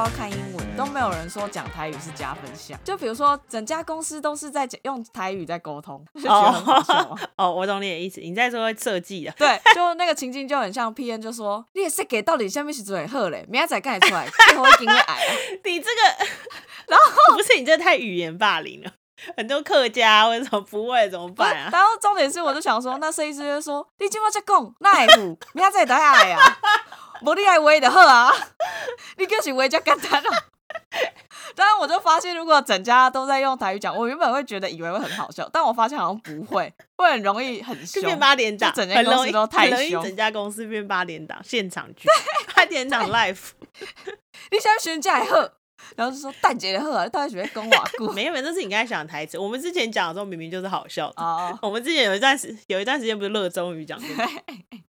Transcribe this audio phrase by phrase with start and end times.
[0.00, 2.78] 要看英文，都没有人说讲台语是加分项。
[2.84, 7.20] 就比如说，整家公司都是在讲用台语在沟通， 就觉得很好笑啊。
[7.36, 9.32] 哦，我懂你的意思，你在说设计的。
[9.32, 15.32] 对，就那个情境就很像 P N 就说，你也是给到底下面是最好嘞，明仔载干出来，最后一定会矮啊。
[15.64, 16.26] 你这个，
[16.88, 18.90] 然后不是你这太语言霸凌了。
[19.36, 21.68] 很多客家为什么不会怎么办啊？
[21.70, 26.38] 然后重点是，我就想说，那设计师就说，你今晚在讲那会付，明仔载得矮呀，
[27.22, 28.32] 无你爱画就好啊，
[29.18, 30.30] 你就是画就简单了。
[31.54, 42.08] 当然，我就发现，如果整家都在用台语讲，我原本会觉得以为会很好笑，但我发现好像不会， 会很容易很凶，变八点档，整家公司都太凶，整家公司变八点档现场剧，
[42.54, 43.50] 八点档 life
[44.50, 45.36] 你想选价好，
[45.96, 48.12] 然后就说蛋姐的好，到底喜欢跟瓦固？
[48.12, 49.36] 没有，没有，这是你刚才想的台词。
[49.36, 51.22] 我们之前讲的时候明明就是好笑的。
[51.22, 54.24] 哦，我们之前有一段时有一段时间不是热衷于讲这个。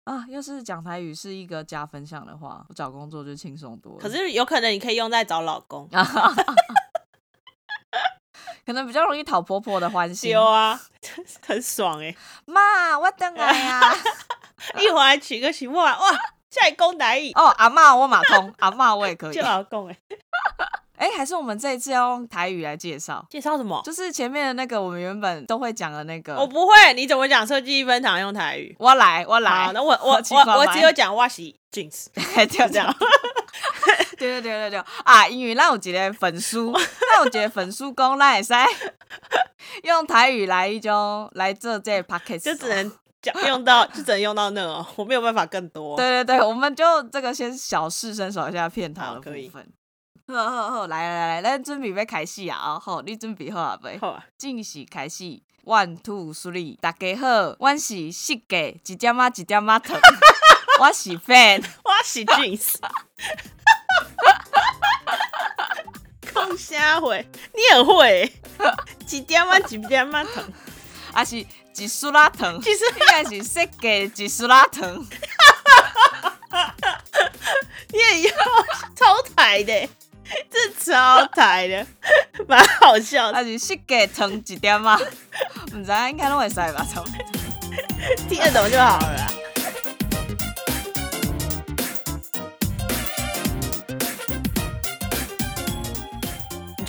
[0.04, 3.98] 啊，要是讲台语是一个加分项的话，我找工作就轻松多了。
[4.00, 5.88] 可是有可能你可以用在找老公，
[8.66, 10.30] 可能比较容易讨婆婆的欢心。
[10.32, 10.80] 有啊，
[11.46, 12.14] 很爽哎！
[12.46, 13.80] 妈，我等来呀！
[14.80, 16.10] 一会儿娶个媳妇啊，哇，
[16.48, 19.98] 再讲台语哦，阿妈我马通，阿妈我也可以，就老公哎。
[21.00, 23.80] 哎，还是我们这一次要用台语来介绍，介绍什么？
[23.82, 26.36] 就是前面的那个我们原本都会讲的那个。
[26.36, 28.76] 我不会，你怎么讲设计一分堂用台语？
[28.78, 29.70] 我来，我来。
[29.72, 31.40] 那我我 我我只有讲我是
[31.72, 32.08] jeans，
[32.46, 32.94] 就这样。
[34.18, 35.26] 对对对对对啊！
[35.26, 38.54] 因为咱有一个粉书，咱有一个粉书讲，咱会使
[39.84, 42.92] 用台语来一种来做这 p a c k a g e 就只能
[43.22, 45.96] 讲用到，就只能用到那哦，我没有办法更多。
[45.96, 49.66] 对对对，我们就这个先小试身手一下片头的部分。
[50.32, 52.78] 好好好，来来来，咱准备要开始啊！
[52.78, 53.98] 好，你准备好啊未？
[53.98, 55.40] 好啊，正式开始。
[55.64, 60.00] One two three，大家好，我是设计一点啊一点啊疼，
[60.80, 62.76] 我是 fan，我是 jeans。
[66.32, 67.16] 讲啥话？
[67.19, 68.32] 你很会，
[69.08, 70.44] 一点啊一点啊疼，
[71.12, 71.44] 还是
[71.76, 72.60] 一苏拉疼？
[72.62, 75.04] 其实应该是设计一苏拉疼。
[77.92, 78.34] 你也要
[78.94, 79.88] 超台的。
[80.50, 81.86] 这超台的，
[82.46, 83.32] 蛮好笑。
[83.32, 84.98] 还是设计成一点嘛？
[85.74, 86.86] 唔知应该拢会使吧？
[88.28, 89.39] 听得懂就好了。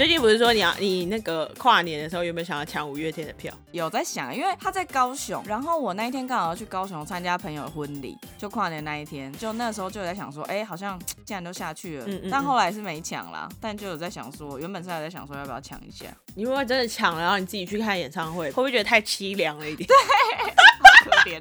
[0.01, 3.53] 最近不是说你要你那个跨年的时候有没有想要抢五月天的票？
[3.71, 16.05] 有在想，因为他在高雄，然后我那一天刚好要去高雄参加朋友的婚礼，就跨年那一天，就那时候就有在想说，哎，好像既然都下去了，但后来是没抢啦，但就有在想说，原本是还在想说要不要抢一下。
[16.33, 19.85] 你如果真的抢了，然后你自己去看演唱会，会不会觉得太凄凉了一点？
[19.87, 19.95] 对，
[21.11, 21.39] 可怜。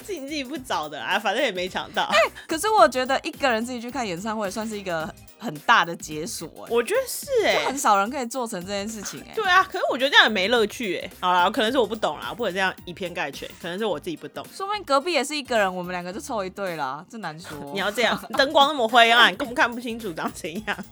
[0.00, 2.04] 自己自己不找的啊，反正也没抢到。
[2.04, 6.48] 哎可是我觉得一个人自己去看演唱会，算是一个很大的解锁。
[6.68, 9.32] 我觉得是哎，很少人可以做成这件事情哎。
[9.34, 11.10] 对啊，可是我觉得这样也没乐趣哎。
[11.20, 14.44] 好了，可能是我不懂啦，不能这样以偏概全，可能是我自己不懂。
[14.52, 17.58] 说不定隔壁也是一个人，我们两个就凑一对啦，这难说。
[17.72, 20.84] 你要这样，灯光那么灰暗，根本看不清楚长怎样。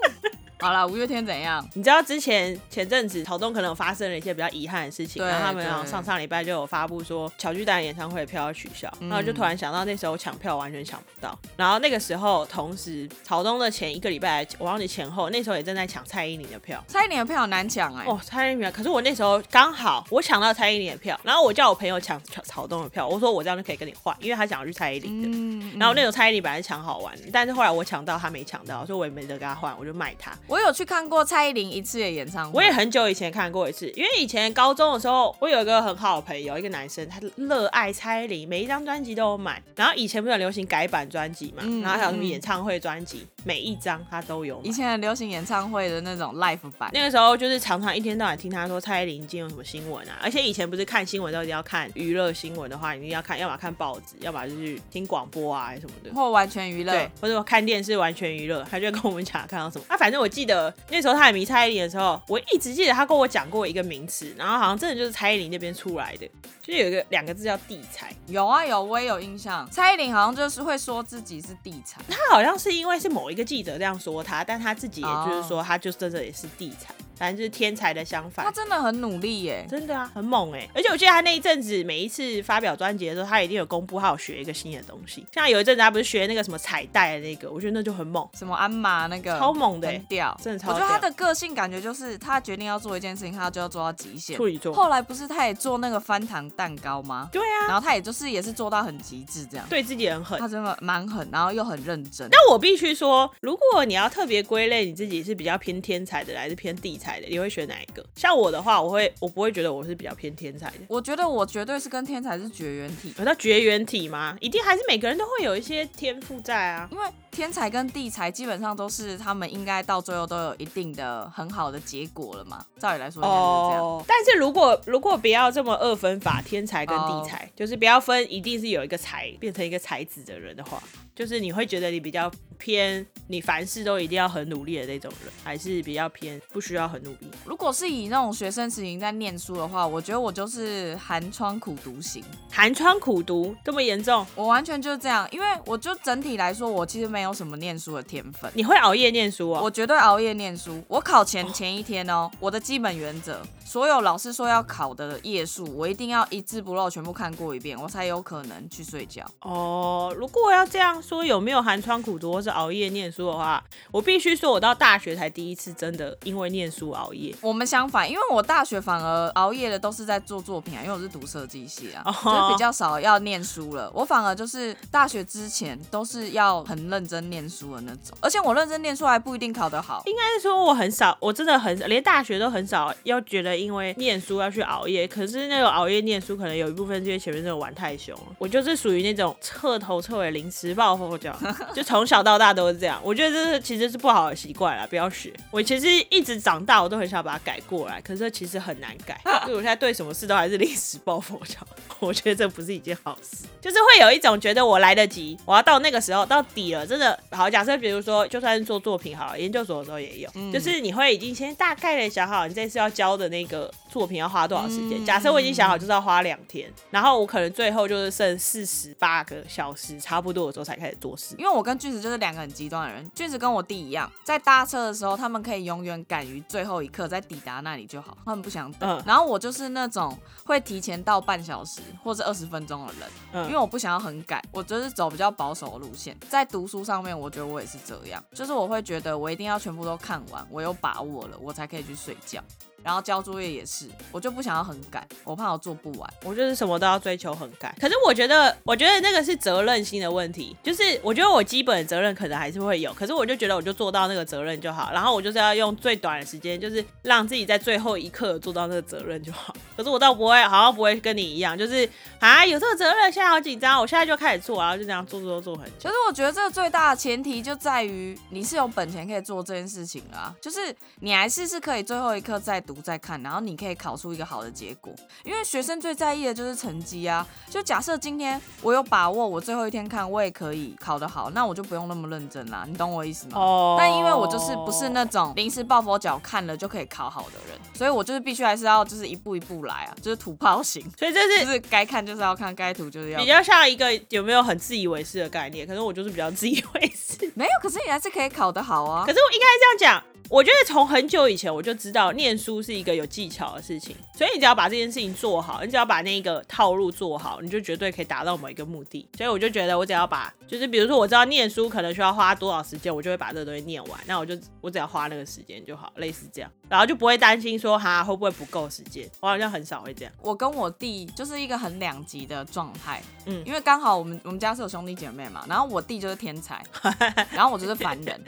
[0.60, 1.66] 好了，五月天怎样？
[1.74, 30.36] 你知道之前前阵子草东可能有发生了一些比较遗憾的事情，然后他们上上礼拜就有发布说乔巨蛋演唱会票要取消，然后就突然想到那时候抢票完全抢不到，然后那个时候同时草东的前一个礼拜，我忘记前后，那时候也正在抢蔡依林的票，蔡依林的票难抢哎，哦，蔡依林，可是我那时候刚好我抢到蔡依林的票，然后我叫我朋友抢草东的票，我说我这样就可以跟你换，因为他想要去蔡依林的，嗯然后那时候蔡依林本来抢好玩，但是后来我抢到他没抢到，所以我也没得跟他换，我就卖他。
[30.50, 31.24] 我有去看过。
[31.24, 39.62] 蔡依林一次的演唱会，我也很久以前看过一次，因为以前高中的时候，我有一个很好的朋友，一个男生，他热爱蔡依林，每一张专辑都有买。
[39.76, 44.60] 然后以前不是很流行改版专辑嘛，然后还有什么演唱会专辑，每一张他都有。
[44.62, 59.84] 以前很流行演唱会的那种 live 版，那个时候就是常常一天到晚听他说蔡依林今天有什么新闻啊，而且以前不是看新闻都一定要看娱乐新闻的话，一定要看，要么看报纸，要么就是听广播啊什么的，或完全娱乐，对，或者看电视完全娱乐，他就跟我们讲看到什么。
[59.88, 62.20] 啊，反正我记得那时候他很迷蔡依林的时候。
[62.28, 66.28] 我一直记得他跟我讲过一个名词，然后好像真的就是蔡依林那边出来的，
[66.62, 68.14] 就有一个两个字叫地财。
[68.26, 69.68] 有啊有，我也有印象。
[69.70, 76.94] 蔡依林好像就是会说自己是地财，他好像是因为是某一个记者这样说他，但他自己也就是说他就真的也是地财。
[77.20, 78.46] 反正就是天才的相反。
[78.46, 80.66] 他真的很努力耶，真的啊，很猛哎！
[80.74, 85.26] 而且我记得他那一阵子，每一次发表专辑的时候，他一定有公布他有学一个新的东西。
[85.34, 90.72] 像有一阵子他不是学那个什么彩带的那个，我觉得那就很猛，什么鞍马那个超猛的，很屌，真的超。
[90.72, 94.34] 我觉得他的个性感觉就是他决定要做一件事情，他就要做到极限。
[94.38, 94.72] 处女座。
[94.72, 97.28] 后来不是他也做那个翻糖蛋糕吗？
[97.30, 97.68] 对啊。
[97.68, 100.38] 然后他也就是也是做到很极致这样，对自己很狠。
[100.38, 102.26] 他真的蛮狠，然后又很认真。
[102.30, 108.04] 那我必须说，如果你要特别归类你自己是比较偏天才的，还是偏地才的，你会选哪一个？
[108.14, 110.76] 像我的话，我会我不会觉得我是比较偏天才的。
[110.86, 113.14] 我觉得我绝对是跟天才是绝缘体。
[113.18, 114.36] 有到绝缘体吗？
[114.40, 116.86] 一定还是每个人都会有一些天赋在啊。
[116.92, 122.64] 因为天才跟地才基本上都是他们应该到最后都有一定的很好的结果了嘛。
[122.78, 124.04] 照理来说应该是这样。
[124.06, 130.82] 但是如果如果不要这么二分法，天才跟地才，就是不要分一定是有一个才变成一个才子的人的话。
[131.12, 137.30] 就是你会觉得你比较偏，你凡事都一定要很努力的那种人，还是比较偏不需要很努力？
[137.44, 142.24] 如果是以那种学生时期在念书的话，我觉得我就是寒窗苦读型。
[142.50, 144.26] 寒窗苦读这么严重？
[144.34, 148.50] 我完全就是这样，因为我就整体来说，我其实没没有什么念书的天分。
[148.54, 149.60] 你会熬夜念书啊？
[149.60, 150.82] 我绝对熬夜念书。
[150.88, 153.42] 我考前前一天哦，我的基本原则。
[153.70, 159.24] 所有老师说要考的页数，我一定要一字不漏全部看过一遍，我才有可能去睡觉。
[159.42, 163.62] 哦，如果要这样说，有没有寒窗苦读或是熬夜念书的话，
[163.92, 167.32] 我必须说，我到大学才第一次真的因为念书熬夜。
[167.40, 173.88] 我们相反，因为我大学反而熬夜的都是在做作品啊，因为我是读设计系啊， 就比较少要念书了。
[173.94, 180.02] 我反而就是大学之前都是要很认真念书的那种，而且我认真念书还不一定考得好。
[180.06, 183.59] 应该是说我很少，我真的很连大学都很少要觉得。
[183.60, 188.26] 因为念书要去熬夜，可是那种熬夜念书可能有一部分是因为前面真的玩太凶了。
[188.38, 191.36] 我就是属于那种彻头彻尾临时抱佛脚，
[191.74, 193.00] 就从小到大都是这样。
[193.04, 195.32] 我觉得这是其实是不好的习惯了，不要学。
[195.50, 199.20] 我其实一直长大，我都很想把它改过来，可是其实很难改。
[199.44, 201.58] 所以我现在对什么事都还是临时抱佛脚，
[202.00, 203.44] 我觉得这不是一件好事。
[203.60, 207.50] 就是会有一种觉得我来得及，我要到那个时候到底了，真的好。
[207.50, 213.40] 假设比如说，就算是做作品好了，研究所的时候也有，就是你会已经先大概的想好你这次要交的那。
[213.50, 215.04] 个作品要花多少时间？
[215.04, 221.34] 假设我已经想好就是要花两天，然后我可能最后就是剩四十八个小时，差不多的时候才开始做事。
[221.36, 223.10] 因为我跟俊子就是两个很极端的人。
[223.14, 229.02] 俊子跟我弟一样，在搭车的时候，他们可以永远赶于最后一刻，在抵达那里就好，他们不想等。
[229.04, 236.16] 然后我就是那种会提前到半小时或者二十分钟的人，因为我不想要很赶，我就是走比较保守的路线。
[236.28, 242.40] 在读书上面，我觉得我也是这样，就是我会觉得我一定要全部都看完，我有把握了，我才可以去睡觉。
[242.82, 246.10] 然后交作业也是，我就不想要很赶，我怕我做不完。
[246.24, 247.74] 我就是什么都要追求很赶。
[247.80, 250.56] 可是我觉得，我觉得那个是责任心的问题。
[250.62, 254.90] 就是我觉得我基本的责任可能还是会有，可是我就觉得我就做到那个责任就好。
[254.92, 259.54] 然后我就是要用最短的时间，就是让自己在最后一刻做到那个责任就好。
[259.76, 261.88] 可是我倒不会，好像不会跟你一样，就是
[262.18, 265.72] 啊有这个责任，现在好紧张，我现在就开始做，然后就这样做做做很久。
[265.78, 273.56] 其实我觉得这个最大的前提就在于你是有本钱可以做这件事情啊，就是你还是是可以最后一刻再读再看，然后你。
[273.60, 274.90] 可以考出一个好的结果，
[275.22, 277.26] 因为学生最在意的就是成绩啊。
[277.50, 282.64] 就假设今天我有把握，我最后一天看我也可以考得好，那我就不用那么认真啦。
[282.66, 283.32] 你懂我意思吗？
[283.38, 283.76] 哦。
[283.78, 290.82] 但因为我就是不是那种临时抱佛脚看了就可以考好的人，所以我就是必须还是要就是一步一步来啊，就是土炮型。
[290.96, 293.20] 所以这是就是该看就是要看，该涂就是要。
[293.20, 295.66] 比较像一个有没有很自以为是的概念？
[295.66, 297.30] 可是我就是比较自以为是。
[297.34, 299.04] 没有，可是你还是可以考得好啊。
[299.04, 299.44] 可是我应该
[299.78, 300.09] 这样讲。
[300.30, 309.08] 我觉得从很久以前我就知道念书是一个有技巧的事情，所以你只要把这件事情做好，你只要把那个套路做好，你就绝对可以达到某一个目的。
[309.18, 314.00] 所以我就觉得，我只要把，就是比如说我知道念书可能需要花多少时间，我就会把这个东西念完。
[314.06, 319.10] 那我就我只要花那个时间就好，类似这样，然后就不会担心说哈会不会不够时间。
[319.18, 320.14] 我好像很少会这样。
[320.22, 326.64] 我跟我弟就是一个很两极的状态，嗯，因为刚好我们我们家是有兄弟姐妹嘛，然后我弟就是天才，
[327.34, 328.20] 然后我就是凡人，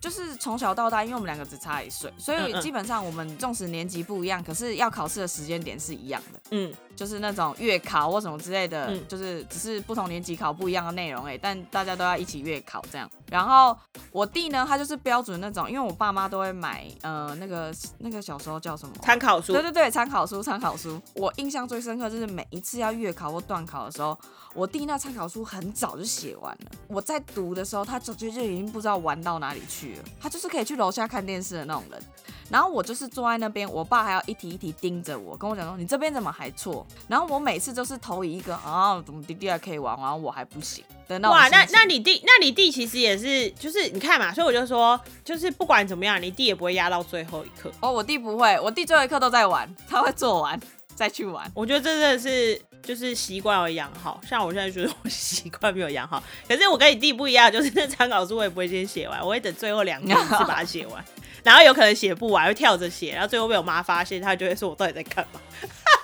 [0.00, 2.12] 就是从小到大，因为我们两个只差一岁。
[2.16, 6.40] 所以基本上我们纵使年级不一样，可是要考试的时间点是一样的。
[6.52, 13.10] 嗯，就是那种月考或什么之类的，就是只是不同年级考不一样的内容哎，但大家都要一起月考这样。
[13.30, 13.74] 然后
[14.12, 21.00] 我弟呢，他就是标准那种，因为我爸妈都会买呃那个那个小时候叫什么参考书，对对对，参考书参考书。
[21.14, 24.18] 我印象最深刻就是每一次要月考或段考的时候，
[24.52, 26.70] 我弟那参考书很早就写完了。
[26.86, 30.04] 我在读的时候，他早就就已经不知道玩到哪里去了。
[30.20, 32.02] 他就是可以去楼下看电视的那种人。
[32.50, 36.84] 然后我就是坐在那边，我爸还要一题一题盯着我，跟我讲说你这边怎么还错？
[37.08, 40.84] 然后我每次都是投以一个啊，怎么弟弟还可以玩，然后我还不行。
[41.08, 47.70] 的那种哇，那那你弟，那你弟其实也是，就是你看嘛，所以我就说，就是不管怎么样，你弟也不会压到最后一刻。
[47.80, 50.58] 哦，我弟不会，我弟最后一刻都在玩，他会做完
[50.94, 51.50] 再去玩。
[51.52, 61.04] 我觉得这真的是就是习惯要养好，像我现在觉得我 习惯没有养好，可是我跟你弟不一样，就是那参考书我也不会先写完，我会等最后两天一次把它写完，
[61.42, 65.40] 然后有可能写不完，会跳着写，然后最后被我妈发现，她就会说我到底在干嘛？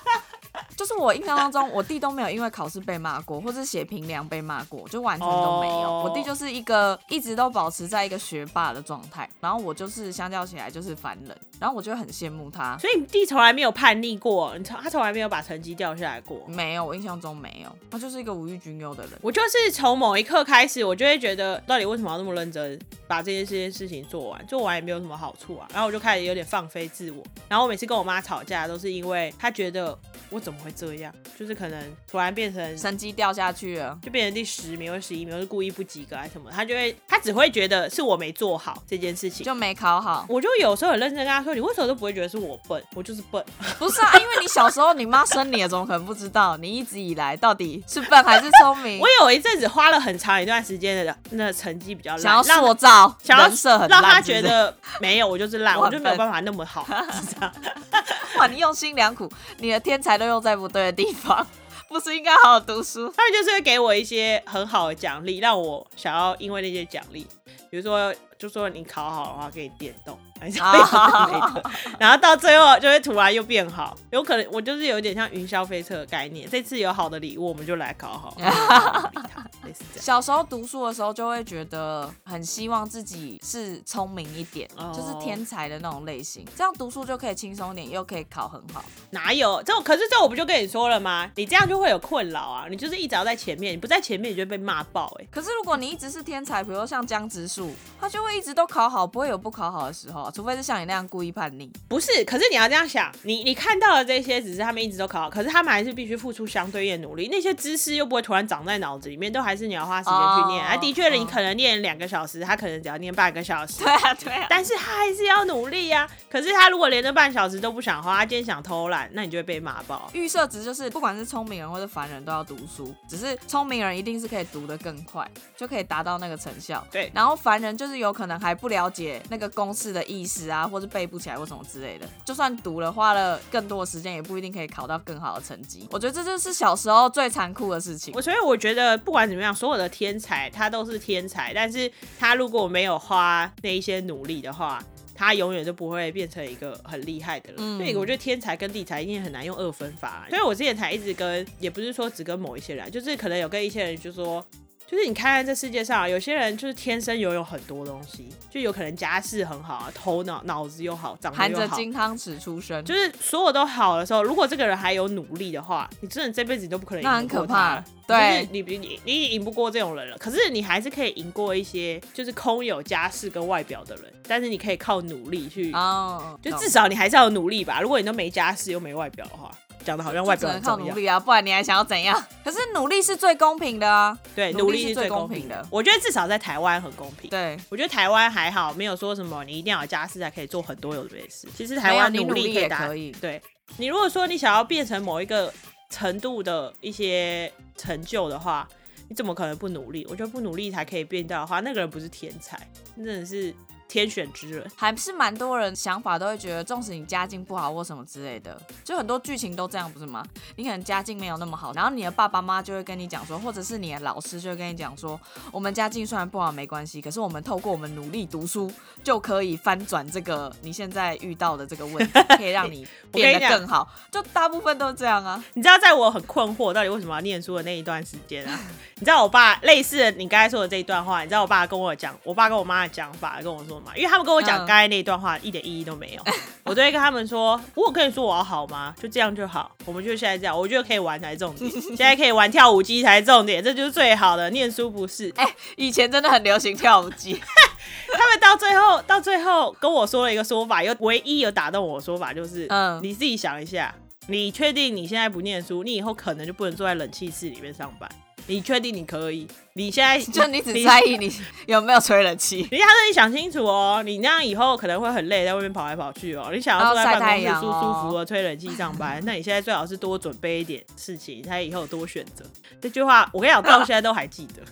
[0.77, 5.89] 就是我印象当中，我弟都没有因为考试被骂过，或是写评量被骂过，就完全都没有。
[5.89, 12.77] 哦我弟就是一个一直都保持在一个学霸的状态，然后我就是相较起来就是凡人，然后我就很羡慕他。
[12.77, 16.39] 所以你弟从来没有叛逆过，他从来没有把成绩掉下来过。
[16.47, 19.13] 没有，我印象中没有，他就是一个无欲君忧的人。
[19.23, 24.45] 我就是从某一刻开始，我就会觉得，到底为什么要那么认真把这件这件事情做完？
[24.45, 25.67] 做完也没有什么好处啊。
[25.73, 27.23] 然后我就开始有点放飞自我。
[27.49, 29.97] 然后我每次跟我妈吵架，都是因为她觉得
[30.29, 39.45] 我怎么会这样，就是可能突然变成成绩掉下去了，就变成第十名或十一名，或是故意不及格还是什么，他就会他只会觉得是我没做好这件事情。
[39.45, 40.25] 就没考好。
[40.29, 42.81] 我就有时候很认真跟他说，你为什么都不会觉得是我笨？
[42.95, 43.43] 我就是笨。
[43.77, 46.57] 不是啊，因为你小时候你妈生你了，怎么可能不知道？
[46.57, 49.07] 你一直以来到底是笨还是聪明 我？
[49.21, 57.51] 有一阵子花了很长一段时间的那成绩比较烂，想要让塑造想要人设很烂，让他觉得没有，我就是烂，我就没有办法那么好，是这样。
[58.37, 61.45] 哇，你用心良苦，你的天才都用在不对的地方，
[61.87, 63.11] 不是应该好好读书？
[63.15, 67.25] 他们就是会给我一些很好的奖励，让我想要因为那些奖励，
[67.69, 80.01] 比如说就说你考好的话可以电动，还是类的，然后到最后就会突然又变好，有可能我就是有点像云霄飞车的概念，这次有好的礼物，我们就来考好，不理他类似这样。
[80.01, 88.83] 小时候读书的时候，就会觉得很希望自己是聪明一点，哦就是天才的那种类型，这样读书就可以轻松一点，又可以考很好。
[89.11, 89.83] 哪有这种？
[89.83, 91.29] 可是这我不就跟你说了吗？
[91.35, 92.65] 你这样就会有困扰啊！
[92.69, 101.71] 你就是一直要在前面，你不在前面，你就会被骂爆哎、可是如果你一直是天才，比如说像江直树，他就会一直都考好，不会有不考好的时候啊，除非是像你那样故意叛逆。
[101.87, 107.27] 不是，可是你要这样想，你你看到的这些只是他们一直都考好，可是他们还是必须付出相对应的努力。
[107.31, 110.63] 那些知识又不会突然长在脑子里面，都还是你要花时间去念。
[110.63, 113.83] 哦啊，的确，你嗯可能念两个小时，他可能只要念半个小时。
[113.83, 114.47] 对啊，对啊。
[114.49, 120.09] 但是他还是要努力呀、可是他如果连这半小时都不想花，他今天想偷懒，那你就会被骂爆。
[120.13, 126.85] 预设值就是，不管是聪明人或者凡人都要读书，只是聪明人一定是可以读得更快，就可以达到那个成效。
[126.91, 135.87] 对然后凡人就是有可能还不了解那个公式的意思啊，或是背不起来或什么之类的，就算读了，花了更多的时间，也不一定可以考到更好的成绩。
[135.91, 138.21] 我觉得这就是小时候最残酷的事情我。
[138.21, 144.83] 所以我觉得不管怎么样，所有的天才他都是天才，但是他如果没有花那一些努力的话，
[145.15, 147.55] 他永远都不会变成一个很厉害的人。
[147.59, 150.25] 嗯所以我觉得天才跟地才一定很难用二分法。
[150.29, 154.45] 所以我之前才一直跟，也不是说只跟某一些人，就是可能有跟一些人就说。
[154.89, 167.85] 就是你看看这世界上，有些人就是天生拥有很多东西，就有可能家世很好啊，头脑脑子又好，长得含着又好，金汤匙出生，就是所有都好的时候，如果这个人还有努力的话，你真的这辈子都不可能赢那很可怕他。
[168.07, 177.81] 对就是你你你你赢不过这种人了，可是你还是可以赢过一些就是空有家世跟外表的人，但是你可以靠努力去，哦，就至少你还是要有努力吧。
[177.81, 179.51] 如果你都没家世又没外表的话，
[179.87, 180.77] 讲的好像外表很重要。
[180.77, 182.21] 靠努力啊，不然你还想要怎样？
[182.43, 184.17] 可是努力是最公平的啊。
[184.35, 185.65] 对，努力是最公平的。
[185.71, 187.29] 我觉得至少在台湾很公平。
[187.29, 191.47] 对，我觉得台湾还好，没有说什么你一定要有家世才可以做很多有的没的事。
[191.55, 193.41] 其实台湾努力也可以对
[193.77, 195.53] 你如果说你想要变成某一个
[195.89, 198.67] 程度的一些成就的话，
[199.07, 200.05] 你怎么可能不努力？
[200.09, 202.59] 我觉得不努力才可以变到的话，那个人不是天才，
[202.97, 203.53] 真的是
[203.87, 204.69] 天选之人。
[204.75, 210.25] 还是蛮多人想法都会觉得，纵使你家境不好或什么之类的，就很多剧情都这样，不是吗？
[210.55, 215.19] 你可能家境没有那么好，然后你的爸爸妈妈就会跟你讲说，或者是你的老师就会跟你讲说，
[215.51, 218.71] 我们家境虽然不好没关系，可是我们透过我们努力读书，
[219.03, 223.87] 就可以翻转这个你现在遇到的这个问题， 可以让你变得更好。
[224.11, 225.43] 就大部分都这样啊。
[225.53, 228.59] 你知道，在我很困惑到底为什么要念书的那一段时间啊，
[228.95, 236.21] 你知道我爸类似的你刚才说的这一段话，你知道我爸跟我讲，我爸跟我妈的讲法跟我说嘛，因为他们跟我讲嗯刚才那一段话一点意义都没有，
[236.63, 238.93] 我都会跟他们说，我有跟你说我要好吗？
[239.01, 245.31] 就这样就好，我们就现在这样，我觉得可以玩才是重点，现在可以玩跳舞机才是重点，这就是最好的，念书不是。
[245.37, 247.33] 哎以前真的很流行跳舞机，
[248.13, 253.93] 他们到最后，到最后跟我说了一个说法，又唯一有打动我的说法就是，嗯你自己想一下，
[254.27, 258.09] 你确定你现在不念书，你以后可能就不能坐在冷气室里面上班？
[258.47, 259.47] 你确定你可以？
[259.73, 261.31] 你现在 就你只在意你
[261.67, 262.57] 有没有吹冷气。
[262.71, 266.49] 你他说你想清楚哦，你那样以后可能会很累，在外面跑来跑去哦。
[266.51, 272.43] 你想要坐在办公室舒舒服服的吹冷气上班， 那你现在最好是多准备一点事情，才以后有多选择。
[272.81, 274.63] 这句话我跟你讲，到现在都还记得。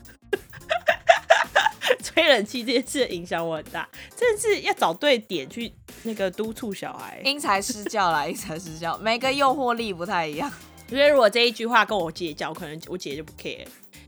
[2.01, 5.71] 吹冷气这件事影响我很大，真的是要找对点去
[6.03, 7.19] 那个督促小孩。
[7.23, 10.51] 因材施教啦，因材施教，每个诱惑力不太一样。
[10.89, 13.65] 因为如果这一句话跟我姐讲，可能我姐就不 care。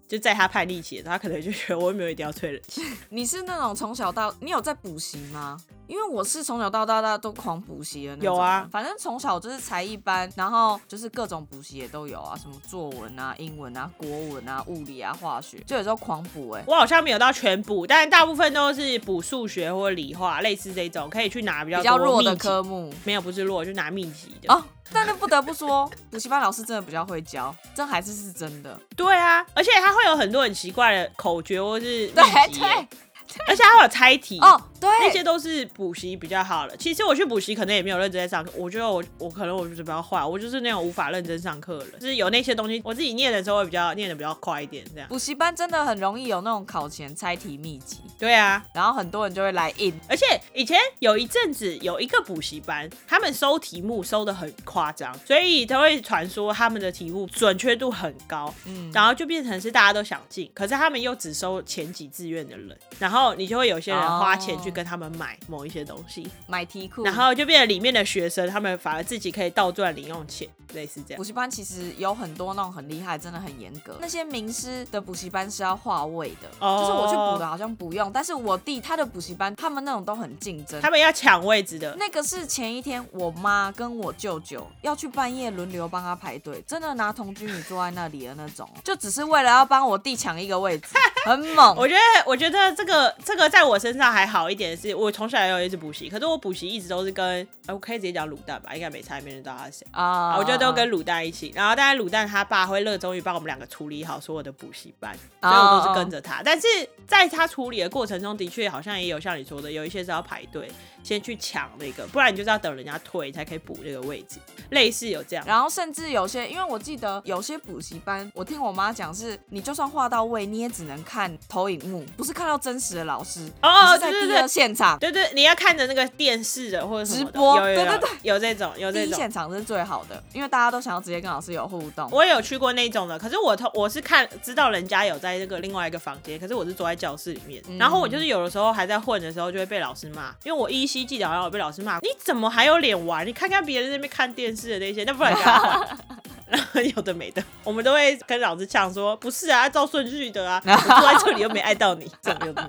[0.08, 2.82] 就在她叛逆期，她可能就觉得我没有一定要吹冷气。
[3.10, 5.60] 你是那种从小到你有在补习吗？
[5.88, 8.36] 因为我是从小到大大都狂补习的那种。
[8.36, 16.64] 有啊，反正从小就是才艺班，然后就是各种补习也都有啊，什么作文啊、英文啊、国文啊、物理啊、化学，就有时候狂补哎。
[16.68, 22.94] 我好像没有到全补，但大部分都是补数学或理化，类似这种可以去拿比较比较弱的科目。
[23.04, 24.54] 没有，不是弱，就拿秘籍的。
[24.54, 28.78] 哦，但是不得不说，补习班老师真的比较会教，这还是是真的。
[28.96, 32.88] 对啊，而且他会有很多很奇怪的口诀或是对对。
[33.48, 36.76] 而且还有猜题哦，对，那些都是补习比较好的。
[36.78, 42.00] 其实我去补习可能也没有认真在上课，我觉得我我可能我就是比较坏，我就是那种无法认真上课的人。
[42.00, 45.08] 就是有那些东西，我自己念的时候会比较念的比较快一点，这样。
[45.10, 47.98] 补习班真的很容易有那种考前猜题秘籍。
[48.20, 49.94] 对啊，然后很多人就会来印。
[50.08, 58.54] 而且以前有一阵子有一个补习班，他们收题目收的很夸张，所以都会传说他们的题目准确度很高。
[58.66, 64.08] 嗯，然后就变成是大家都想进，可是他们又只收前几志愿的人，然后你就会有些人。
[64.18, 71.18] 花钱去跟他们买某一些东西，买题库，然后就变成里面的学生，他们反而自己可以倒赚零用钱，类似这样。
[71.18, 73.96] 补习班其实有很多那种很厉害，真的很严格。
[74.02, 81.96] 那些名师的补习班是要划位的，就是我去补的好像不用，但是我弟他的补习班，他们那种都很竞争，他们要抢位置的。
[82.00, 90.88] 那个是前一天我妈跟我舅舅要去半夜轮流帮他排队，真的拿同居女坐在那里的那种，就只是为了要帮我弟抢一个位置，
[91.26, 91.76] 很猛。
[91.78, 100.38] 我觉得，我觉得这个这个在我身上还好一点的是，我从小也有一直补习，可是我补习一直都是跟，我可以直接讲卤蛋吧，应该没差，没人知道他是谁啊。
[100.38, 106.42] 我觉得都跟卤蛋一起，然后但是卤蛋他爸会热衷于帮我们两个处理好所有的补习班，所以我都是跟着他。
[106.44, 106.68] 但是
[107.06, 110.70] 在他处理的过程中，的确好像也有像你说的，有一些是要排队。
[111.08, 114.40] 先去抢那个，不然你就是要等人家退才可以补那个位置，
[114.72, 115.46] 类似有这样。
[115.48, 125.00] 然后甚至有些，因为我记得有些补习班，我听我妈讲是，你就算画到位，你也只能看投影幕，不是看到真实的老师哦，对对对现场。
[125.00, 129.18] 对对，你要看着那个电视的或者直播，对对对，有这种有这种。
[129.18, 132.10] 现场是最好的，因为大家都想要直接跟老师有互动。
[132.12, 141.82] 我也有去过那种的，可是我头我是看知道人家有在这个另外一个房间，可是我是坐在教室里面，然后我就是有的时候还在混的时候就会被老师骂，因为我依稀记得好像我被老师。
[141.82, 143.26] 骂你怎么还有脸玩？
[143.26, 145.34] 你看看别人那边看电视的那些，那不然
[146.50, 152.66] 然后有的没的，我们都会跟老师呛说，不是啊，照顺序的啊，坐在这里又没爱到你， 这有的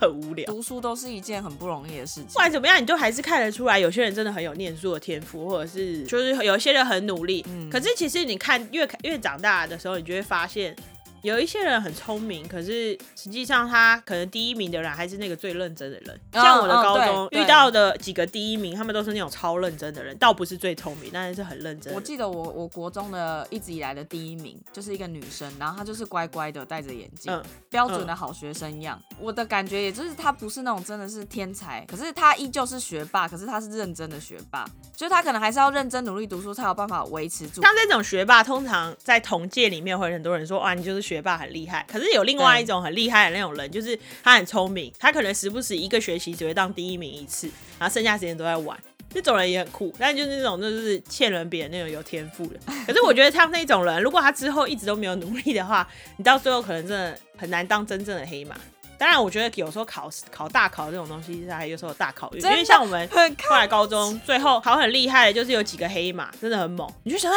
[0.00, 0.46] 很无聊。
[0.46, 7.44] 读书都是一件很不容易的事情，不管怎么样，你就还是看得出来，有些人真的很有念书的天赋，或者是就是有些人很努力。
[7.48, 10.74] 嗯，可是其实你看越越长大的时候，你就会发现。
[11.22, 16.20] 有一些人很聪明，可是实际上他可能第一名的人还是那个最认真的人。
[16.32, 21.92] 像我的高中遇到的几个第一名，他们都是那种超认真的人，倒不是最聪明，但是是很认真。
[21.94, 27.32] 我记得我我国中的一直以来的第一名就是一个女生，然后她就是乖乖的戴着眼镜，
[27.68, 29.00] 标准的好学生样。
[29.18, 37.62] 我的感觉也就是她不是那种真的是天才，可是她依旧是学霸，可是她是认真的学霸，就是她可能还是要认真努力读书才有办法维持住。
[37.62, 41.16] 像这种学霸，通常在同届里面会很多人说，哇，你就是学。
[41.26, 48.78] 霸很厉害，可是有另外一种很厉害的那种人，就是他很聪明，他可能时不时一个学期只会当第一名一次，然后剩下时间都在玩。
[49.10, 52.60] 这种人也很酷，但就是那种就是欠人别人那种有天赋的。
[52.86, 58.54] 可是我觉得他那种人，如果他之后一直都没有努力的话，你到最后可能真的很难当真正的黑马。
[58.98, 63.08] 当然，我觉得有时候考考大考这种东西，还有时候大考运，因为像我们
[63.48, 66.88] 后来高中最后考很厉害的，就是有几个黑马，真的很猛。
[67.02, 67.36] 你就想，哎，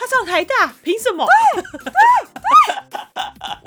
[0.00, 1.26] 他上台大，凭什么？
[1.54, 1.92] 对对对。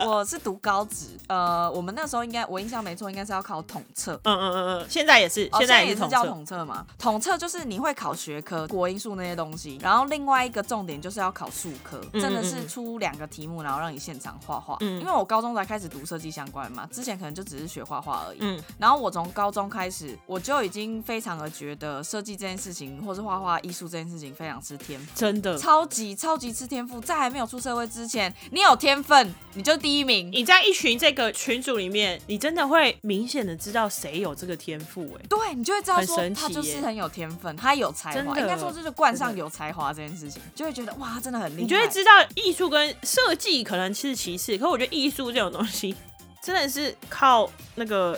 [0.05, 4.19] 我是读高职，呃，我们那时候应该我印象没错，应该是要考统测。
[4.23, 6.85] 嗯嗯嗯嗯，现在也是，现在也是叫统测嘛。
[6.97, 14.75] 统测就是你会考学科、国英数那些东西，然后另外一个重点就是要考数科，真的是出两个题目，然后让你现场画画。
[14.81, 18.39] 嗯，因为我高中才开始读设计相关嘛，之前可能就只是学画画而已。
[18.41, 27.01] 嗯，然后我从高中开始，我就已经非常的觉得设计这件事情，或是画画艺术这件事情非常吃天赋，真的超级超级吃天赋。
[27.01, 30.31] 在还没有出社会之前，你有天分，你就第一名。
[30.31, 41.61] 你在一群这个群组里面，你真的会明显的知道谁有这个天赋哎，对你就会知道说他就是很有天分，他有才华，应该说就是冠上有才华这件事情，就会觉得哇，他真的很厉害。
[41.61, 45.93] 你就会知道艺术跟设计可能是其次，可我觉得艺术这种东西
[46.41, 48.17] 真的是靠那个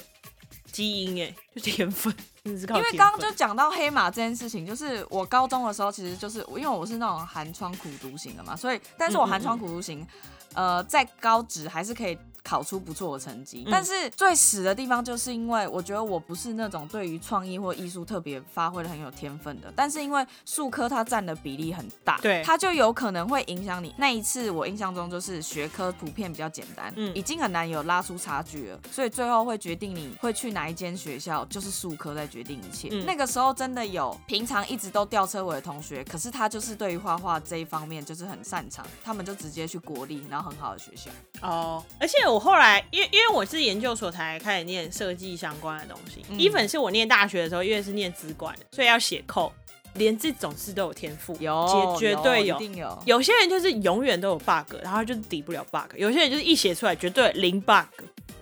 [0.72, 2.14] 基因哎，就天分，
[2.46, 10.08] 因为刚刚就讲到黑马这件事情，就是我高中的时候，其实就是因为我是那种寒窗苦读型的嘛，所以但是我寒窗苦读型。
[10.54, 13.68] 呃，在高职还是可以考出不错的成绩。
[13.72, 19.74] 但是最死的地方，就是因为我觉得我不是那种对于创意或艺术特别发挥的很有天分的。
[19.76, 23.94] 但是因为数科它占的比例很大，对，它就有可能会影响你。
[23.98, 32.90] 那一次我印象中就是学科普遍比较简单，嗯，已经很难有拉出差距了，所以最后会决定你会去哪一间学校，就是数科在决定一切。
[33.06, 41.10] 那个时候真的有平常一直都吊车尾的同学，可是他就是对于画画这一方面就是很擅长，他们就直接去国立，然后很好的学校。
[41.42, 46.26] 哦，而且我后来，因为因为我是研究所才开始念设计相关的东西。
[46.38, 49.52] 一粉是我念大学的时候，因为是念资管，所以要写扣，
[49.94, 53.04] 连这种事都有天赋，有绝对有，一定有。
[53.06, 57.86] 有些人就是永远都有 bug，然后就是抵不了 bug；有些人就是一写出来绝对零 bug，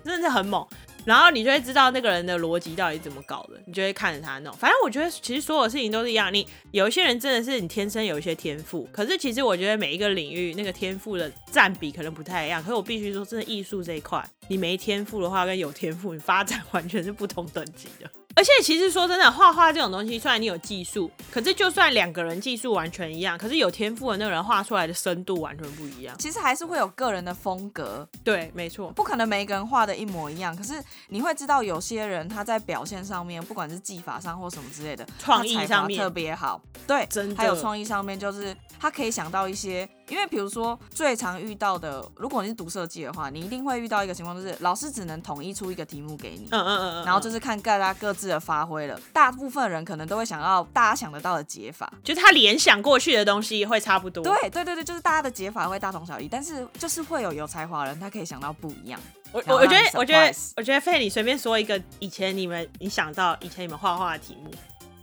[0.04, 0.66] 真的是很猛。
[1.04, 4.52] 然后你就会知道那个人的逻辑到底怎么搞的，你就会看着他弄。
[4.54, 12.62] 反正我觉得其实所有事情都是一样，你有一些人真的是你天生有一些天赋，可是其实我觉得每一个领域那个天赋的占比可能不太一样。
[12.62, 18.10] 可是我必须说，真的艺术这一块，你没天赋的话跟有天赋，你发展完全是不同等级的。
[18.36, 26.16] 而且其实说真的，画画这种东西，虽然你有技术，可是就算两个人技术完全一样，可是有天赋的那个人画出来的深度完全不一样。
[26.18, 30.54] 其实还是会有个人的风格，对，没错，不可能每一个人画的一模一样。
[30.56, 30.74] 可是
[31.08, 36.60] 你会知道，有些人他在表现上面，不管是技法上或什么之类的，创意上面特别好。
[36.86, 39.88] 对，真的，还有创意上面，就是他可以想到一些。
[40.10, 49.00] 因为比如说最常遇到的，如果你是读设计的话，你一定会遇到一个情况，就是老师只能统一出一个题目给你，嗯嗯嗯，然后就是看大家各自的发挥了。
[49.14, 54.22] 大部分人可能都会想到大家想得到的解法，就是他联想过去的东西会差不多。
[54.22, 59.00] 对对对对，就是大家的解法会大同小异，但是就是会有有才华人，他可以想到不一样。
[59.32, 64.50] 我我觉得我觉得我觉得费你随便说一个以前你们你想到以前你们画画的题目。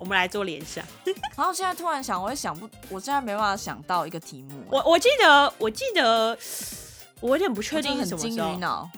[0.01, 0.83] 我们来做联想，
[1.37, 4.63] 然后现在突然想，我也想不，我现在没办法想到一个题目。
[4.67, 6.35] 我我记得，我记得，
[7.19, 8.89] 我有点不确定是什么时候啊。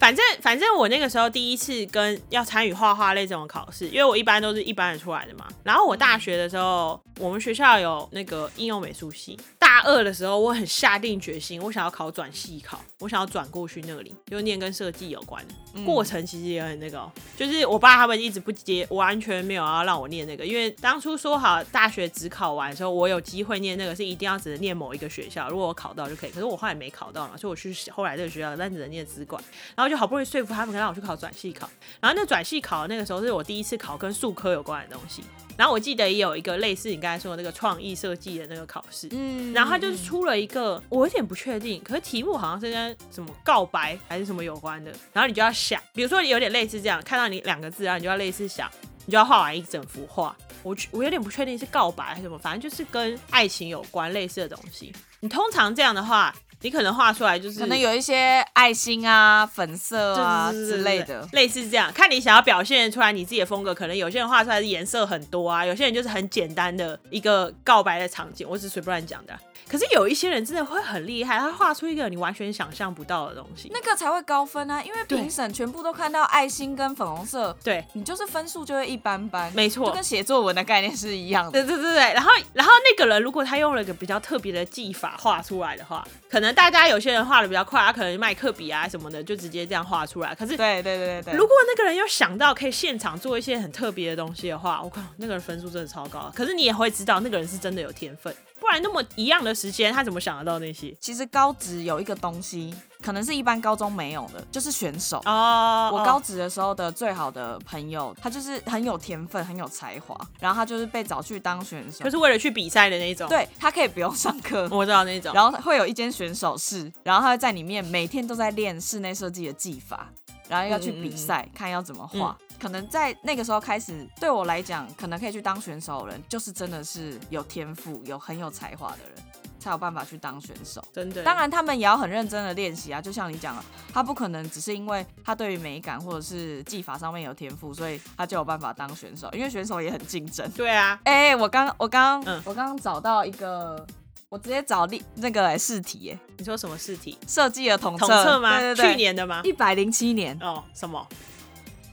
[0.00, 5.46] 反正反正我那个时候第一次跟要参与画画类这种考试，因为我一般都是一般人出来的嘛。
[5.62, 9.38] 然后我大学的时候，我们学校有那个应用美术系。
[9.58, 15.84] 大二的时候，我很下定决心，我想要考转系考，我想要转过去那里，就念跟设计有关的。
[15.84, 26.30] 过程其实也很那个，就是我爸他们一直不接，完全没有要让我念那个，因为当初说好大学只考完的时候，我有机会念那个是一定要只能念某一个学校，如果我考到就可以。
[26.30, 29.40] 可是我后来没考到嘛，所以我去后来这个学校，但只能念资管，
[29.76, 31.68] 然后就好不容易说服他们，让我去考转系考。
[32.00, 35.22] 然后那转系考那个时候是我第一次考跟数科有关的东西。
[35.56, 48.70] 然后我记得也有一个类似你刚才说的那个创意设计的那个考试，嗯，然后他就是出了一个，我有点不确定，可是题目好像是跟什么告白还是什么有关的，然后你就要想，比如说有点类似这样，看到你两个字，然后你就要类似想，
[49.04, 50.34] 你就要画完一整幅画。
[50.62, 54.90] 我我有点不确定是告白还是什么，反正就是跟爱情有关类似的东西。
[55.18, 56.34] 你通常这样的话。
[56.62, 61.92] 你可能画出来就是可能有一些爱心啊、粉色啊之类的，类似这样。
[61.92, 68.46] 看你想要表现出来你自己的风格，可能有些人画出来的颜色很多啊，有些人就是很简单的一个告白的场景。
[68.48, 69.38] 我只是随便乱讲的。
[69.68, 74.82] 可是有一些人真的会很厉害，他画出一个你完全想象不到的东西，那个才会高分啊！
[74.82, 81.52] 因为评审全部都看到爱心跟粉红色，对你就是分数就会一般般，没错，就跟写作文的概念是一样的。
[81.52, 90.34] 对对对对，然后然后那个人如果他用了一个比较特别的技法画出来的话，可能大家有些人画的比较快，他可能麦克笔啊什么的就直接这样画出来。
[90.34, 96.30] 可是对对对对，如果那个人又想到可以现场做一些很特别的东西的话，我靠，那个人分数真的超高。
[96.34, 98.34] 可是你也会知道那个人是真的有天分。
[98.60, 100.94] 不然那么一样的时间，他怎么想得到那些？
[101.00, 105.90] 其实高职有一个东西，可能是一般高中没有的，就是选手哦。
[105.92, 113.28] 我高职的时候的最好的朋友，他就是很有天分，很有才华，然后他就是被找去当选手，就是为了去比赛的那种。
[113.28, 115.32] 对他可以不用上课， 我知道那种。
[115.32, 120.08] 然后会有一间选手室，然后他会在里面每天都在练室内设计的技法，
[120.48, 122.36] 然后要去比赛，看要怎么画。
[122.60, 129.24] 可能在那个时候开始，对我来讲，可能可以去当选手的人，就是真的是有天赋、有很有才华的人，
[129.58, 130.84] 才有办法去当选手。
[130.92, 133.00] 真的，当然他们也要很认真的练习啊。
[133.00, 139.28] 就像你讲了，他不可能只是因为他对于美感或者是技法上面有天赋，所以他就有办法当选手。
[139.32, 140.48] 因为选手也很竞争。
[140.50, 141.00] 对啊。
[141.04, 143.86] 哎，我刚我刚我刚刚找到一个，
[144.28, 146.10] 我直接找例那个试题。
[146.10, 147.16] 哎，你说什么试题？
[147.26, 148.58] 设计的统测吗？
[148.58, 149.40] 对对对，去年的吗？
[149.44, 150.38] 一百零七年。
[150.42, 151.06] 哦，什么？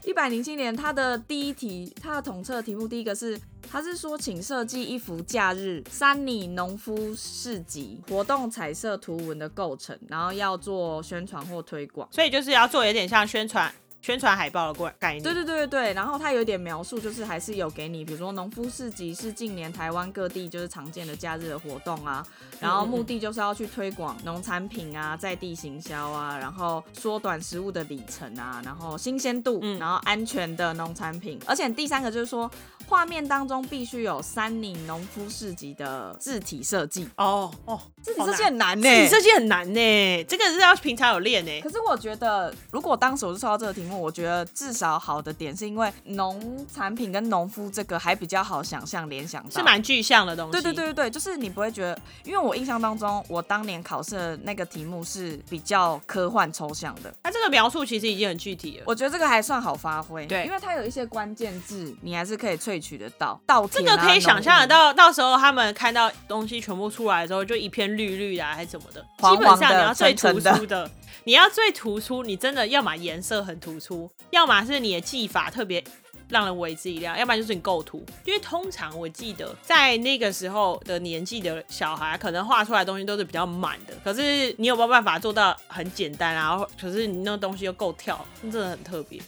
[0.08, 3.38] 一百零七年，它的第一题，它的统测题目，第一个是，
[3.70, 13.70] 它是说，请设计一幅假日山里农夫市集活动彩色图文的构成，然后要做宣传或推广，所以就是要做有点像宣传。
[14.00, 15.22] 宣传海报的概念。
[15.22, 22.24] 对对对对对，然后它有点描述，就是还是有给你，比如说农夫市集是近年台湾各地就是常见的假日的活动啊，
[22.60, 32.50] 然后目的就是要去推广农产品啊，在地行销啊，然后缩短食物的里程啊，然后新鲜度，然后安全的农产品，而且第三个就是说。
[32.88, 41.60] 画面当中必须有三宁农夫市集的字体设计哦哦，字体设计很难呢，字体设计很难呢，这个是要平常有练呢。
[41.60, 50.52] 可是我觉得，如果当时我是抽到这个题目，我觉得至少好的点是因为农产品跟农夫这个还比较好想象联想到，是蛮具象的东西。
[50.52, 58.84] 对对对对对，就是你不会觉得，因为我印象当中，我当年考试的那个题目是比较科幻抽象的，它这个描述其实已经很具体了。
[58.86, 62.77] 我觉得这个还算好发挥，对，因为它有一些关键字，你还是可以萃。
[62.80, 69.00] 取得到稻田，这个可以想象得到，到时候他们看到东西全部出来之后，就一片绿绿的还是什么的。
[69.00, 70.90] 基本上你要最突出的，
[71.24, 75.82] 你要最突出，你真的要么颜色很突出，要么是你的技法特别
[76.28, 78.04] 让人为之一亮，要不然就是你构图。
[78.24, 89.20] 因为通常我记得在那个时候的年纪的小孩，可能画出来的东西都是比较满的，可是你有没有办法做到很简单，然后可是你那个东西又够跳，真的很特别。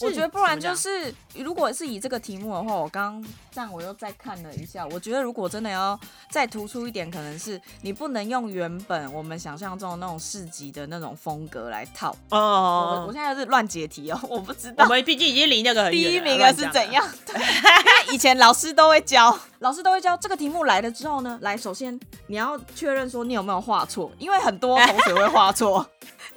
[0.00, 5.98] 我觉得不然就是，如果是以这个题目的话，我刚这样我又再看了一下，我觉得如果真的要
[6.30, 12.16] 再突出一点，可能是你不能用原本我们想象中的那种市集的那种风格来套。
[12.30, 14.84] 哦，我现在是乱解题哦，我不知道。
[14.84, 17.06] 我们毕竟已经离那个第一名了是怎样？
[17.26, 25.86] 对，以前老师都会教，老师都会教这个题目来了之后呢，来首先你要确认说你有没有画错，因为很多同学会画错，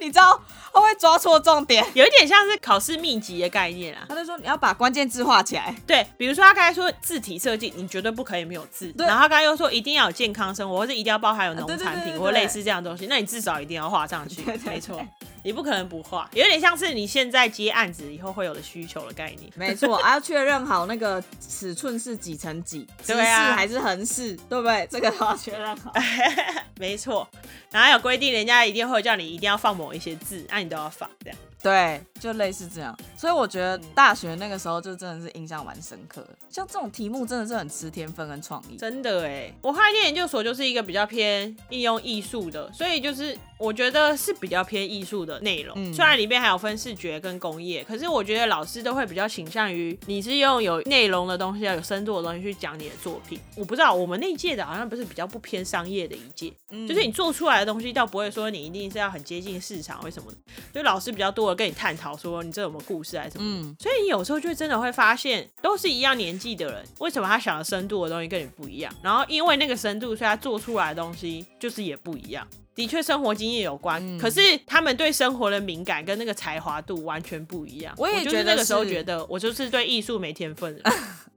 [0.00, 0.40] 你知道。
[0.70, 4.06] 他会抓错重点，有一点像是考试秘籍的概念啊。
[4.08, 5.74] 他就说你要把关键字画起来。
[5.84, 8.94] 对，比如说他刚才说字体设计，你绝对不可以没有字。
[8.96, 14.40] 然后他刚才又说一定要有健康生活，或者一定要包含有农产品或类似这样东西，那你至少一定要画上去。
[14.64, 15.04] 没错。
[15.42, 19.50] 你不可能不画，有点像是你现在接案子以后会有的需求的概念。
[19.54, 24.86] 没错，还要确认好那个尺寸是几乘几， 直视还是横视，对不对？
[24.90, 25.92] 这个都要确认好。
[26.78, 27.28] 没错，
[27.70, 31.38] 然后有规定，人家一定会叫你一定要放某一些字，那你都要放这样。
[31.62, 36.28] 对，就类似这样，所以我觉得大学那个时候就真的是印象蛮深刻的。
[36.48, 39.52] 像这种题目真的是很吃天分跟创意，真的哎。
[39.60, 45.92] 我后来念研究所就是一个比较偏应用艺术的，所以就是我觉得是比较偏艺术的内容。
[45.92, 53.38] 虽然里面还有分视觉跟工业，可是我觉得老师都会比较倾向于你是用有内容的东西、要有深度的东西去讲你的作品。
[53.56, 56.52] 我不知道我们那届的好像不是比较不偏商业的一届，
[56.86, 60.32] 就是你做出来的东西倒不会说你一定是要很接近市场，为什么？
[60.72, 61.47] 就老师比较多。
[61.48, 63.44] 我跟你探讨说，你这有什么故事还是什么？
[63.44, 68.94] 嗯，所以你有时候就真的会发现，都是一样年纪的人，为什么他想的深度的东西跟你不一样？
[69.02, 72.46] 然后因为那个深度，所以他做出来的东西就是也不一样。
[72.74, 77.92] 的确，生活经验有关，可是他们对生活的敏感跟那个才华度完全不一样。
[77.98, 80.80] 我也觉得那个时候觉得，我就是对艺术没天分。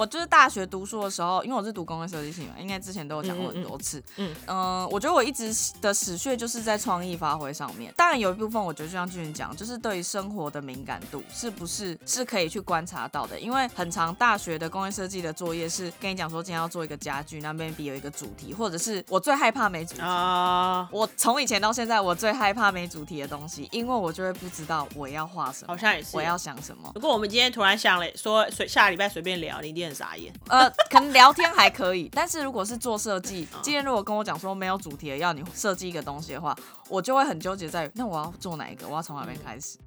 [0.00, 4.02] 我就是大学读书的时候，因为我是读工业设计系嘛，应该之前都有讲过很多次。
[4.16, 7.92] 嗯嗯，我觉得我一直的死穴就是在创意发挥上面。
[7.98, 13.38] 当然有一部分，我觉得就像俊俊讲，就是对于生活的敏感度是不是是可以去观察到的。
[13.38, 20.88] 因为很长大学的工业设计的作业是跟你讲说，今天要做一个家具，那 maybe 有一个主题，或者是我最害怕没主题啊。
[20.90, 26.90] 我从以前到现在，我最害怕没主题的东西，因为我就会不知道我要画什么，好像也是我要想什么。
[26.94, 30.32] 如果我们今天突然想了说，随下礼拜随便聊，你一定很傻眼。
[30.48, 36.56] 呃，可能聊天还可以，但是如果是做设计，今天如果跟我讲说没有主题，要你设计一个东西的话，
[36.88, 39.78] 我就会很纠结在于，那我要做哪一个，我要从哪边开始。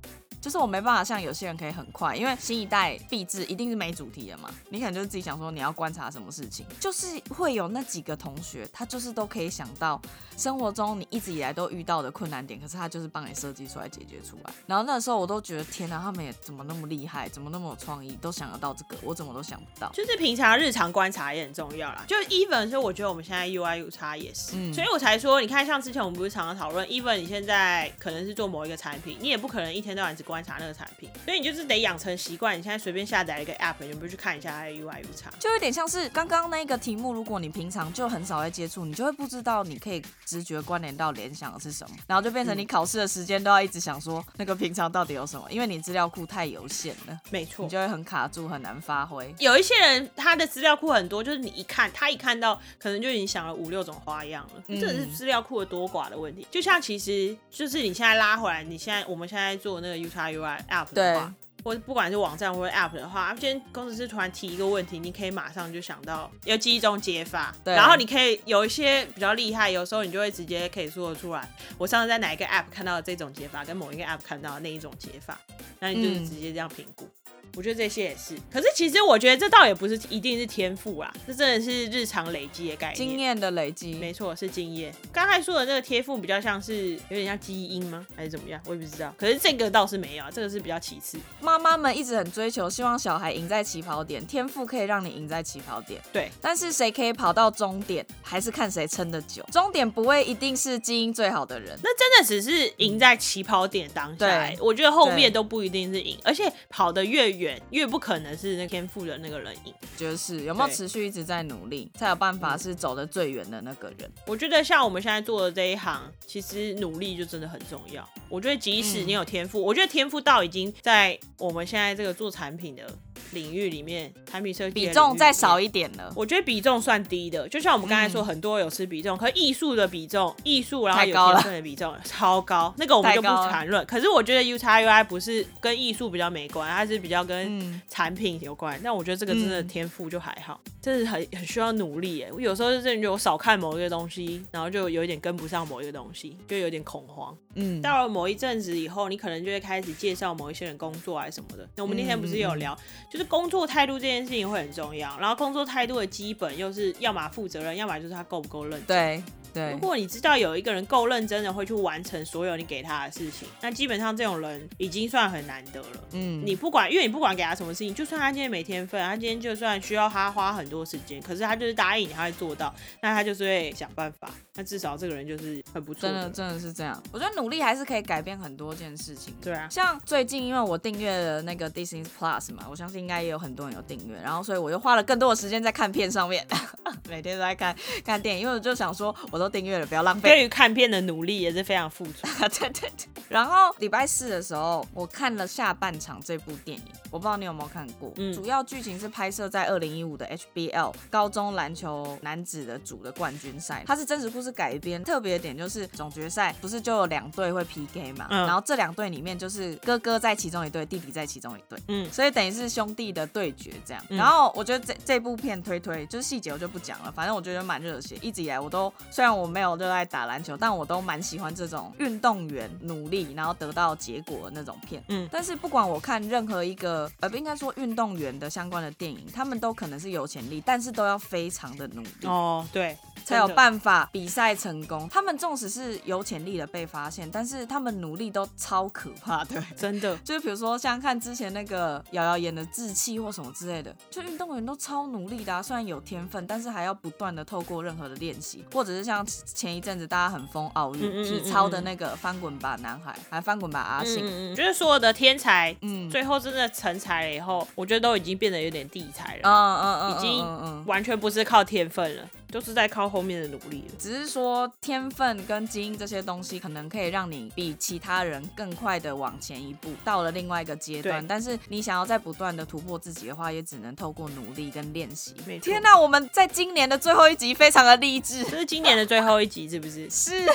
[0.44, 4.50] 就是我没办法像有些人可以很快，因为新一代毕制一定是没主题的嘛。
[4.70, 10.02] 你可能就是自己想说你要观察什么事情，就是会有那几个同学，他就是都可以想到
[10.36, 14.54] 生活中你一直以来都遇到的困难点，可是他就是帮你设计出来解决出来。
[14.68, 19.90] 然后那时候我都觉得天哪，他们也怎么那么厉害，怎么那么有创意，都想得到这个，我怎么都想不到。
[19.94, 22.04] 就是平常日常观察也很重要啦。
[22.06, 31.10] 就 even 所以我觉得我们现在 UI U 差也是，所以我才说，你看像之前我们不是常常讨论，even 你现在可能是做某一个产品，你也不可能一天到晚只观察那个产品。
[31.26, 49.34] 所以你就是得养成习惯，你现在随便下载一个 app，你不去看一下它的 UI U 差，就有点像是刚刚那个题目，如果你平常就很少在接触，你就会不知道你可以直觉关联到联想的是什么，然后就变成你考试的时间都要一直想说那个平常到底有什么，因为你资料库太有限了，没错，你就会很卡住，很难发挥。
[49.40, 56.46] 有一些人他的资料库很多，就是你一看他一看到，可能就已经想了五六种花样了，这是资料库的多寡的问题。
[56.52, 61.34] 就像其实就是你现在拉回来，你现在我们现在做那个 U 叉 UI app 的话。
[61.64, 75.40] 或者不管是网站或者 App 的话，今天工程师突然提一个问题，你可以马上就想到要记忆中解法，对然后你可以有一些比较厉害，有时候你就会直接可以说得出来，我上次在哪一个 App 看到的这种解法，跟某一个 App 看到的那一种解法，
[75.80, 77.10] 那你就是嗯直接这样评估。
[77.56, 82.96] 我觉得这些也是，可是其实我觉得这倒也不是一定是天赋啦，这真的是日常累积的概念。
[82.96, 84.94] 经验的累积，没错，是经验。
[85.12, 88.06] 刚才说的这个天赋比较像是有点像基因吗？
[88.16, 88.60] 还是怎么样？
[88.66, 89.14] 我也不知道。
[89.18, 91.18] 可是这个倒是没有啊，这个是比较其次。
[91.42, 96.02] 妈妈们一直很追求，希望小孩赢在起跑点，天赋可以让你赢在起跑点。
[96.12, 99.46] 对，但是谁可以跑到终点，还是看谁撑得久。
[99.52, 101.78] 终点不会一定是基因最好的人。
[101.84, 109.74] 那真的只是赢在起跑点当下、对欸我觉得后面都不一定是赢，而且跑得越远，越不可能是那天赋的那个人赢。
[109.98, 114.12] 就是有没有持续一直在努力，才有办法是走得最远的那个人。
[114.26, 118.08] 我觉得像我们现在做的这一行，其实努力就真的很重要。
[118.30, 122.88] 我觉得即使你有天赋，我觉得天赋到已经在我们现在这个做产品的
[123.34, 126.12] 领域里面，产品设计比重再少一点了。
[126.16, 133.86] 我觉得比重算低的，就像我们刚才说，很多有吃比重，可是艺术的比重，艺术然后有天分的比重超高，那个我们就不谈论。
[133.86, 138.80] 可是我觉得 U x UI 不是跟艺术比较没关，它是比较跟嗯产品有关。
[138.84, 142.30] 但我觉得这个真的嗯天赋就还好，真的很很需要努力耶。
[142.34, 147.36] 我有时候就真的觉得我少看某一个东西，然后就有一点跟不上某一个东西，就有点恐慌。
[147.56, 151.68] 嗯，到了某一阵子以后，你可能就会开始介绍某一些人工作啊什么的。
[151.76, 152.78] 那我们那天不是有聊，
[153.12, 158.84] 就是工作态度这件事情会很重要，然后工作态度的基本又是要么负责任，要么就是他够不够认真。
[158.86, 159.24] 对
[159.54, 166.04] 对如，果你知道有一个人够认真的会去完成所有你给他的事情，那基本上这种人已经算很难得了。
[166.12, 174.30] 嗯，你不管，因为你不管给他什么事情，就算他今天没天分，他今天就算需要他花很多时间，可是他就是答应你，他会做到，那他就是会想办法。
[174.56, 177.02] 那至少这个人就是很不错真的真的是这样。
[177.12, 179.34] 我觉得努力还是可以改变很多件事情。
[179.42, 186.46] 对啊，像最近因为我订阅了那个 Disney Plus 嘛，我相信应该也有很多人有订阅，然后所以我就花了更多的时间在看片上面，
[187.10, 190.30] 每天都在看看电影，因为我就想说我都订阅了，不要浪费。
[190.30, 192.28] 对于看片的努力也是非常付出。
[192.50, 193.08] 对对对。
[193.30, 198.12] 然后礼拜四的时候，我看了下半场这部电影，我不知道你有没有看过。
[198.18, 205.04] 嗯主要剧情是拍摄在二零一五的 HBL 高中篮球男子的组的冠军赛，它是真实故事改编。
[205.04, 211.80] 特别的点就是总决赛不是就有两队会 PK 嘛，嗯然后这两队里面就是哥哥在其中一队，弟弟在其中一队。
[211.88, 214.04] 嗯，所以等于是兄弟的对决这样。
[214.10, 218.16] 嗯然后我觉得这这部片推推就是细节我就不讲了，反正我觉得蛮热血。
[218.22, 225.04] 一直以来我都虽然我没有热爱打篮球，但我都蛮喜欢这种运动员努力然后得到结果的那种片。
[225.10, 232.28] 嗯但是不管我看任何一个呃不应该说运动员的相关的电影，他们都可能是有潜力，但是都要非常的努力。
[232.28, 235.08] 哦，对，才有办法比赛成功。
[235.10, 239.62] 他们纵使是有潜力的被发现，但是他们努力都超可怕的。
[239.78, 240.16] 真的。
[240.24, 260.84] 就是比如说像看之前那个瑶瑶演的志气或什么之类的，就运动员都超努力的、啊，虽然有天分，但是还要不断的透过任何的练习，或者是像前一阵子大家很疯奥运嗯嗯嗯体操的那个翻滚吧男孩，还翻滚吧阿信，嗯嗯嗯，就是所有的天才，嗯最后真的成才了以后，我觉得都已经变得有点地才嗯了，嗯嗯嗯，已经。
[260.86, 263.96] 完全不是靠天分了，都是在靠后面的努力了。
[263.98, 271.26] 只是说天分跟基因这些东西，可能可以让你比其他人更快的往前一步，到了另外一个阶段。
[271.28, 275.34] 但是你想要再不断的突破自己的话，也只能透过努力跟练习。
[275.64, 280.08] 天哪，我们在今年的最后一集非常的励志，这是今年的最后一集，是不是？
[280.12, 280.46] 是。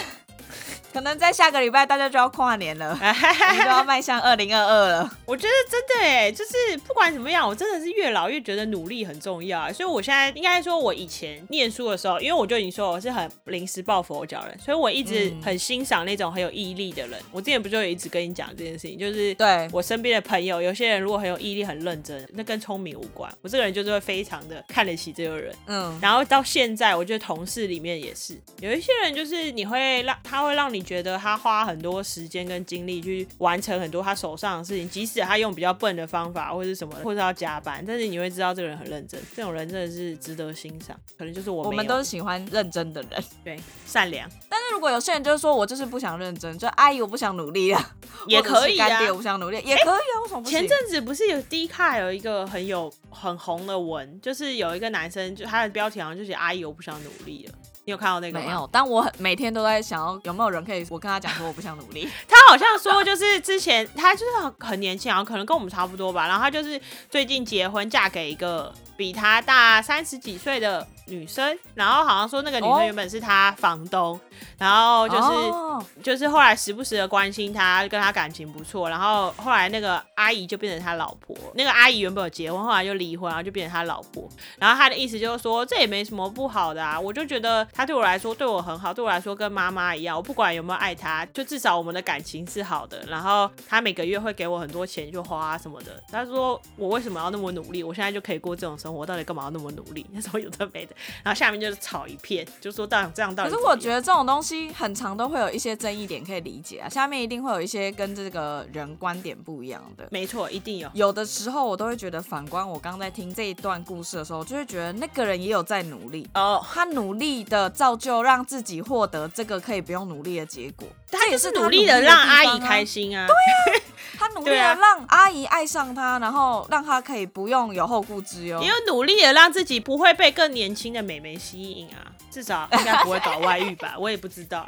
[0.99, 2.93] 可能在下个礼拜大家就要跨年了，
[3.63, 5.19] 就要迈向二零二二了。
[5.27, 9.73] 我觉得真的哎，就是不管怎么样，我真的是越老越觉得努力很重要啊。
[9.73, 17.17] 所以我现在应该说，我以前念书的时候，因为我就已经说我是很临时抱佛脚人，所以我一直嗯很欣赏那种很有毅力的人。
[17.31, 23.33] 我之前不就有一直跟你讲这件事情，就是对我身边的朋友，有些人如果很有毅力、很认真，那跟聪明无关。
[23.41, 25.55] 我这个人就是会非常的看得起这个人。
[25.69, 40.99] 嗯，然后到现在，我觉得同事里面也是有一些人，就是你会让他会让你觉得他花很多时间跟精力去完成很多他手上的事情，即使他用比较笨的方法或者是什么，或者要加班，但是你会知道这个人很认真，这种人真的是值得欣赏。
[41.19, 43.23] 可能就是我我们都是喜欢认真的人。
[43.45, 47.93] 对善良但是如果有些人就是说我就是不想认真，就阿姨我不想努力了，
[48.27, 50.61] 也可以啊干爹我不想努力，也可以啊，为什么不行？
[50.61, 57.55] 前阵子不是有 D 卡有一个很有很红的文，就是有一个男生，就他的标题好像就写“阿姨我不想努力了”，
[57.89, 58.45] 你有看到那个吗？
[58.45, 62.07] 没有，但我很每天都在想要有没有人可以，我跟他讲说我不想努力。
[62.29, 66.29] 他好像说，就是之前他就是很很年轻，然后可能跟我们差不多吧。
[66.29, 74.19] 然后他就是最近结婚，嫁给一个比他大三十几岁的女生，然后好像说那个女生原本是他房东，
[74.59, 84.29] 然后就是就是后来时不时的关心他，跟他感情不错，然后后来那个阿姨就变成他老婆，那个阿姨原本有结婚，后来就离婚，然后就变成他老婆，
[84.59, 100.07] 然后他的意思就是说这也没什么不好的啊，我就觉得他对我来说对我很好，对我来说跟妈妈一样，我不管有没有爱他，就至少我们的感情是好的，然后他每个月会给我很多钱就花什么的，他说我为什么要那么努力，我现在就可以过这种生活，到底干嘛要那么努力？
[100.13, 103.51] 那时候有特别的，然后下面就是吵一片，就说到底这样到底。
[103.51, 110.07] 可是我觉得这种东西很长都会有一些争议点可以理解啊，下面一定会有一些跟这个人观点不一样的。
[110.11, 110.89] 没错，一定有。
[110.95, 123.27] 有的时候我都会觉得，反观我刚在听这一段故事的时候，就会觉得那个人也有在努力哦，他努力的造就让自己获得这个可以不用努力的结果，他也是努力的让阿姨开心啊。
[123.27, 123.81] 对啊，
[124.19, 133.97] 他努力的让阿姨爱上他，然后让他可以不用有后顾之忧，也有努力的让自己不会被更年轻的美眉吸引啊，至少应该不会搞外遇吧？
[133.99, 134.67] 我也不知道。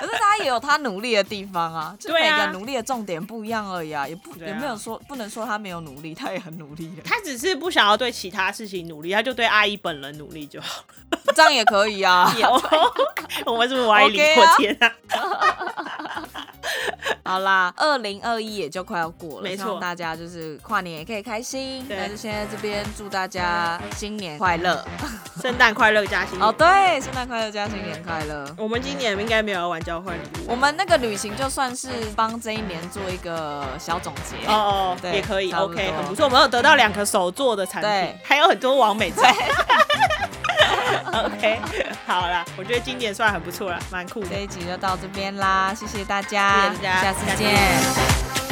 [0.00, 7.02] 可是他也有他努力的地方啊， 就每个努力的重点不一样而已啊，也不也没有说不能说他没有努力，他也很努力的。
[7.04, 10.82] 他只是不想要对其他事情努力，他就对阿姨本人努力就好，
[11.34, 12.32] 这样也可以啊。
[13.46, 14.92] 我们是不是歪理破天啊？
[17.24, 21.84] 好啦，二零二一也就快要过了，没错，大家就是跨年也可以开心。
[21.88, 24.84] 那就先在这边祝大家新年快乐，
[25.42, 26.48] 圣诞快乐加新年。
[26.48, 28.54] 哦，对，圣诞快乐加新年快乐。
[28.56, 34.34] 我们今年应该没有玩交换礼物，我们那个旅行就算是帮这一年做一个小总结。
[34.48, 36.24] 哦哦，对也可以，OK，很不错。
[36.24, 39.32] 我们有得到两个手做的产品，还有很多完美 在。
[41.24, 41.60] OK，
[42.04, 44.26] 好啦，我觉得今年算很不错了，蛮酷的。
[44.30, 48.45] 这一集就到这边啦，谢谢大家，下次见。